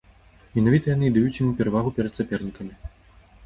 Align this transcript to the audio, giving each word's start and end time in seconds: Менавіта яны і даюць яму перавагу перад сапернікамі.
Менавіта 0.55 0.85
яны 0.95 1.05
і 1.11 1.11
даюць 1.19 1.37
яму 1.43 1.53
перавагу 1.61 1.95
перад 2.01 2.13
сапернікамі. 2.21 2.73